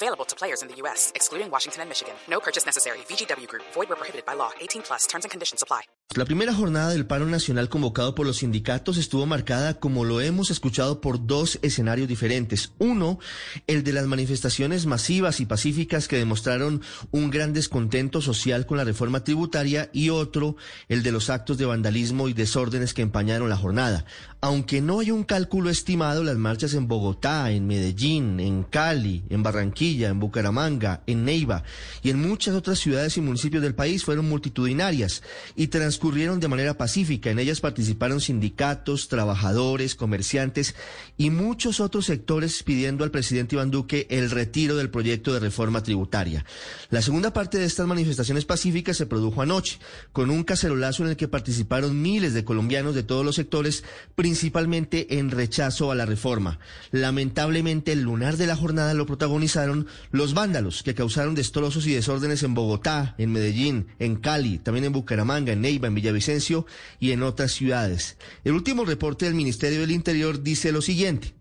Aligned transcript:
Available 0.00 0.24
to 0.26 0.36
players 0.36 0.62
in 0.62 0.68
the 0.68 0.76
U.S., 0.82 1.10
excluding 1.16 1.50
Washington 1.50 1.82
and 1.82 1.88
Michigan. 1.88 2.14
No 2.30 2.38
purchase 2.38 2.64
necessary. 2.64 2.98
VGW 3.08 3.48
Group. 3.48 3.64
Void 3.74 3.88
where 3.88 3.96
prohibited 3.96 4.24
by 4.24 4.34
law. 4.34 4.50
18 4.60 4.82
plus. 4.82 5.08
Terms 5.08 5.24
and 5.24 5.30
conditions 5.32 5.60
apply. 5.60 5.82
La 6.14 6.24
primera 6.24 6.54
jornada 6.54 6.90
del 6.90 7.06
paro 7.06 7.26
nacional 7.26 7.68
convocado 7.68 8.14
por 8.14 8.26
los 8.26 8.38
sindicatos 8.38 8.96
estuvo 8.96 9.26
marcada, 9.26 9.74
como 9.78 10.06
lo 10.06 10.22
hemos 10.22 10.50
escuchado, 10.50 11.02
por 11.02 11.26
dos 11.26 11.58
escenarios 11.60 12.08
diferentes. 12.08 12.72
Uno, 12.78 13.18
el 13.66 13.84
de 13.84 13.92
las 13.92 14.06
manifestaciones 14.06 14.86
masivas 14.86 15.38
y 15.40 15.46
pacíficas 15.46 16.08
que 16.08 16.16
demostraron 16.16 16.80
un 17.10 17.28
gran 17.28 17.52
descontento 17.52 18.22
social 18.22 18.64
con 18.64 18.78
la 18.78 18.84
reforma 18.84 19.22
tributaria 19.22 19.90
y 19.92 20.08
otro, 20.08 20.56
el 20.88 21.02
de 21.02 21.12
los 21.12 21.28
actos 21.28 21.58
de 21.58 21.66
vandalismo 21.66 22.28
y 22.28 22.32
desórdenes 22.32 22.94
que 22.94 23.02
empañaron 23.02 23.50
la 23.50 23.58
jornada. 23.58 24.06
Aunque 24.40 24.80
no 24.80 25.00
hay 25.00 25.10
un 25.10 25.24
cálculo 25.24 25.68
estimado, 25.68 26.24
las 26.24 26.36
marchas 26.36 26.72
en 26.72 26.88
Bogotá, 26.88 27.50
en 27.50 27.66
Medellín, 27.66 28.40
en 28.40 28.62
Cali, 28.62 29.24
en 29.28 29.42
Barranquilla, 29.42 29.87
en 29.96 30.20
Bucaramanga, 30.20 31.02
en 31.06 31.24
Neiva 31.24 31.64
y 32.02 32.10
en 32.10 32.20
muchas 32.20 32.54
otras 32.54 32.78
ciudades 32.78 33.16
y 33.16 33.20
municipios 33.20 33.62
del 33.62 33.74
país 33.74 34.04
fueron 34.04 34.28
multitudinarias 34.28 35.22
y 35.56 35.68
transcurrieron 35.68 36.40
de 36.40 36.48
manera 36.48 36.74
pacífica. 36.74 37.30
En 37.30 37.38
ellas 37.38 37.60
participaron 37.60 38.20
sindicatos, 38.20 39.08
trabajadores, 39.08 39.94
comerciantes 39.94 40.74
y 41.16 41.30
muchos 41.30 41.80
otros 41.80 42.06
sectores 42.06 42.62
pidiendo 42.62 43.04
al 43.04 43.10
presidente 43.10 43.56
Iván 43.56 43.70
Duque 43.70 44.06
el 44.10 44.30
retiro 44.30 44.76
del 44.76 44.90
proyecto 44.90 45.32
de 45.32 45.40
reforma 45.40 45.82
tributaria. 45.82 46.44
La 46.90 47.02
segunda 47.02 47.32
parte 47.32 47.58
de 47.58 47.64
estas 47.64 47.86
manifestaciones 47.86 48.44
pacíficas 48.44 48.96
se 48.96 49.06
produjo 49.06 49.42
anoche, 49.42 49.78
con 50.12 50.30
un 50.30 50.44
cacerolazo 50.44 51.04
en 51.04 51.10
el 51.10 51.16
que 51.16 51.28
participaron 51.28 52.00
miles 52.00 52.34
de 52.34 52.44
colombianos 52.44 52.94
de 52.94 53.02
todos 53.02 53.24
los 53.24 53.36
sectores, 53.36 53.84
principalmente 54.14 55.18
en 55.18 55.30
rechazo 55.30 55.90
a 55.90 55.94
la 55.94 56.06
reforma. 56.06 56.58
Lamentablemente, 56.90 57.92
el 57.92 58.02
lunar 58.02 58.36
de 58.36 58.46
la 58.46 58.56
jornada 58.56 58.94
lo 58.94 59.06
protagonizaron 59.06 59.77
los 60.10 60.34
vándalos 60.34 60.82
que 60.82 60.94
causaron 60.94 61.34
destrozos 61.34 61.86
y 61.86 61.92
desórdenes 61.92 62.42
en 62.42 62.54
Bogotá, 62.54 63.14
en 63.18 63.32
Medellín, 63.32 63.88
en 63.98 64.16
Cali, 64.16 64.58
también 64.58 64.86
en 64.86 64.92
Bucaramanga, 64.92 65.52
en 65.52 65.60
Neiva, 65.60 65.88
en 65.88 65.94
Villavicencio 65.94 66.66
y 67.00 67.12
en 67.12 67.22
otras 67.22 67.52
ciudades. 67.52 68.16
El 68.44 68.52
último 68.52 68.84
reporte 68.84 69.24
del 69.26 69.34
Ministerio 69.34 69.80
del 69.80 69.90
Interior 69.90 70.42
dice 70.42 70.72
lo 70.72 70.82
siguiente. 70.82 71.34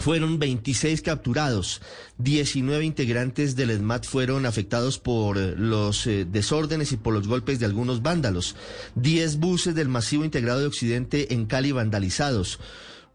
Fueron 0.00 0.38
26 0.38 1.02
capturados, 1.02 1.82
19 2.16 2.86
integrantes 2.86 3.54
del 3.54 3.68
ESMAD 3.68 4.04
fueron 4.04 4.46
afectados 4.46 4.98
por 4.98 5.36
los 5.36 6.06
eh, 6.06 6.24
desórdenes 6.24 6.92
y 6.92 6.96
por 6.96 7.12
los 7.12 7.28
golpes 7.28 7.58
de 7.60 7.66
algunos 7.66 8.00
vándalos, 8.00 8.56
10 8.94 9.36
buses 9.36 9.74
del 9.74 9.90
masivo 9.90 10.24
integrado 10.24 10.60
de 10.60 10.68
Occidente 10.68 11.34
en 11.34 11.44
Cali 11.44 11.72
vandalizados 11.72 12.58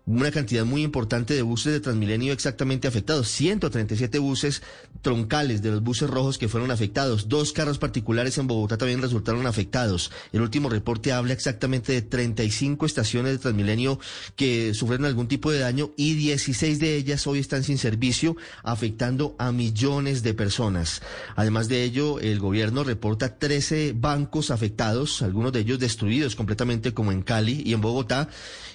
una 0.05 0.29
cantidad 0.29 0.65
muy 0.65 0.83
importante 0.83 1.33
de 1.33 1.41
buses 1.41 1.73
de 1.73 1.79
Transmilenio 1.79 2.31
exactamente 2.31 2.87
afectados, 2.87 3.27
137 3.29 4.19
buses 4.19 4.61
troncales 5.01 5.61
de 5.61 5.71
los 5.71 5.81
buses 5.81 6.09
rojos 6.09 6.37
que 6.37 6.47
fueron 6.47 6.69
afectados, 6.69 7.27
dos 7.27 7.53
carros 7.53 7.79
particulares 7.79 8.37
en 8.37 8.47
Bogotá 8.47 8.77
también 8.77 9.01
resultaron 9.01 9.47
afectados. 9.47 10.11
El 10.31 10.41
último 10.41 10.69
reporte 10.69 11.11
habla 11.11 11.33
exactamente 11.33 11.91
de 11.91 12.01
35 12.03 12.85
estaciones 12.85 13.31
de 13.33 13.37
Transmilenio 13.39 13.99
que 14.35 14.73
sufrieron 14.73 15.05
algún 15.05 15.27
tipo 15.27 15.51
de 15.51 15.59
daño 15.59 15.91
y 15.97 16.13
16 16.13 16.79
de 16.79 16.95
ellas 16.95 17.25
hoy 17.25 17.39
están 17.39 17.63
sin 17.63 17.77
servicio, 17.77 18.35
afectando 18.63 19.35
a 19.39 19.51
millones 19.51 20.21
de 20.21 20.33
personas. 20.33 21.01
Además 21.35 21.67
de 21.67 21.83
ello, 21.83 22.19
el 22.19 22.39
gobierno 22.39 22.83
reporta 22.83 23.37
13 23.37 23.93
bancos 23.95 24.51
afectados, 24.51 25.21
algunos 25.23 25.51
de 25.51 25.61
ellos 25.61 25.79
destruidos 25.79 26.35
completamente 26.35 26.93
como 26.93 27.11
en 27.11 27.23
Cali 27.23 27.63
y 27.65 27.73
en 27.73 27.81
Bogotá. 27.81 28.29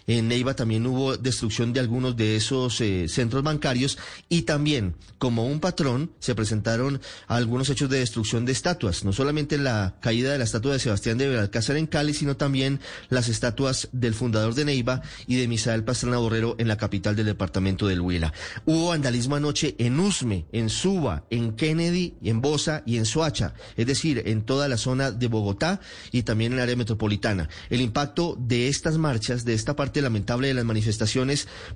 En 0.07 0.29
Neiva 0.29 0.55
también 0.55 0.87
hubo 0.87 1.17
destrucción 1.23 1.73
de 1.73 1.81
algunos 1.81 2.17
de 2.17 2.37
esos 2.37 2.81
eh, 2.81 3.09
centros 3.09 3.43
bancarios 3.43 3.99
y 4.29 4.43
también, 4.43 4.95
como 5.19 5.47
un 5.47 5.61
patrón, 5.61 6.13
se 6.19 6.35
presentaron 6.35 7.01
algunos 7.27 7.69
hechos 7.71 7.91
de 7.91 7.99
destrucción 7.99 8.45
de 8.45 8.53
estatuas, 8.53 9.05
no 9.05 9.13
solamente 9.13 9.59
la 9.59 9.97
caída 10.01 10.33
de 10.33 10.39
la 10.39 10.45
estatua 10.45 10.73
de 10.73 10.79
Sebastián 10.79 11.19
de 11.19 11.29
Belalcázar 11.29 11.77
en 11.77 11.87
Cali, 11.87 12.15
sino 12.15 12.37
también 12.37 12.81
las 13.09 13.29
estatuas 13.29 13.89
del 13.93 14.15
fundador 14.15 14.55
de 14.55 14.65
Neiva 14.65 15.03
y 15.27 15.37
de 15.37 15.49
Misael 15.49 15.85
Pastrana 15.85 16.19
Borrero 16.19 16.57
en 16.59 16.69
la 16.69 16.77
capital 16.77 17.17
del 17.17 17.27
departamento 17.27 17.87
del 17.87 18.01
Huila. 18.01 18.33
Hubo 18.65 18.89
vandalismo 18.89 19.37
anoche 19.37 19.75
en 19.79 19.99
Usme, 20.01 20.47
en 20.53 20.69
Suba, 20.69 21.25
en 21.31 21.53
Kennedy, 21.53 22.15
en 22.23 22.41
Bosa 22.41 22.83
y 22.87 22.97
en 22.97 23.05
Soacha, 23.05 23.55
es 23.77 23.87
decir, 23.87 24.23
en 24.27 24.43
toda 24.43 24.69
la 24.69 24.77
zona 24.77 25.11
de 25.11 25.27
Bogotá 25.27 25.81
y 26.13 26.23
también 26.23 26.53
en 26.53 26.59
el 26.59 26.63
área 26.63 26.77
metropolitana. 26.77 27.49
El 27.69 27.81
impacto 27.81 28.37
de 28.39 28.69
estas 28.69 28.99
marchas, 28.99 29.45
de 29.45 29.55
esta 29.55 29.77
parte 29.77 30.03
lamentable 30.03 30.49
de 30.49 30.55
las 30.55 30.65
manifestaciones, 30.65 31.10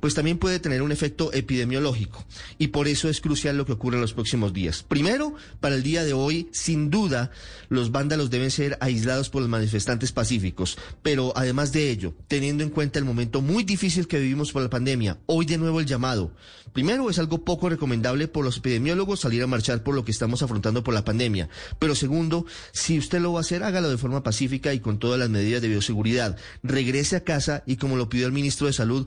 pues 0.00 0.14
también 0.14 0.38
puede 0.38 0.58
tener 0.58 0.82
un 0.82 0.92
efecto 0.92 1.32
epidemiológico. 1.32 2.24
Y 2.58 2.68
por 2.68 2.88
eso 2.88 3.08
es 3.08 3.20
crucial 3.20 3.56
lo 3.56 3.66
que 3.66 3.72
ocurre 3.72 3.96
en 3.96 4.02
los 4.02 4.14
próximos 4.14 4.52
días. 4.52 4.82
Primero, 4.82 5.34
para 5.60 5.74
el 5.74 5.82
día 5.82 6.04
de 6.04 6.12
hoy, 6.12 6.48
sin 6.52 6.90
duda, 6.90 7.30
los 7.68 7.90
vándalos 7.92 8.30
deben 8.30 8.50
ser 8.50 8.78
aislados 8.80 9.30
por 9.30 9.42
los 9.42 9.50
manifestantes 9.50 10.12
pacíficos. 10.12 10.78
Pero 11.02 11.32
además 11.36 11.72
de 11.72 11.90
ello, 11.90 12.14
teniendo 12.28 12.62
en 12.62 12.70
cuenta 12.70 12.98
el 12.98 13.04
momento 13.04 13.40
muy 13.40 13.64
difícil 13.64 14.06
que 14.06 14.18
vivimos 14.18 14.52
por 14.52 14.62
la 14.62 14.70
pandemia, 14.70 15.18
hoy 15.26 15.46
de 15.46 15.58
nuevo 15.58 15.80
el 15.80 15.86
llamado. 15.86 16.32
Primero, 16.72 17.08
es 17.08 17.20
algo 17.20 17.44
poco 17.44 17.68
recomendable 17.68 18.26
por 18.26 18.44
los 18.44 18.56
epidemiólogos 18.56 19.20
salir 19.20 19.42
a 19.42 19.46
marchar 19.46 19.82
por 19.82 19.94
lo 19.94 20.04
que 20.04 20.10
estamos 20.10 20.42
afrontando 20.42 20.82
por 20.82 20.92
la 20.92 21.04
pandemia. 21.04 21.48
Pero 21.78 21.94
segundo, 21.94 22.46
si 22.72 22.98
usted 22.98 23.20
lo 23.20 23.32
va 23.32 23.38
a 23.38 23.42
hacer, 23.42 23.62
hágalo 23.62 23.90
de 23.90 23.98
forma 23.98 24.22
pacífica 24.22 24.74
y 24.74 24.80
con 24.80 24.98
todas 24.98 25.18
las 25.18 25.30
medidas 25.30 25.62
de 25.62 25.68
bioseguridad. 25.68 26.36
Regrese 26.62 27.16
a 27.16 27.24
casa 27.24 27.62
y 27.66 27.76
como 27.76 27.96
lo 27.96 28.08
pidió 28.08 28.26
el 28.26 28.32
ministro 28.32 28.66
de 28.66 28.72
Salud, 28.72 29.06